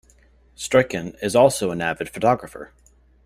[0.57, 2.73] Struycken is also an avid photographer.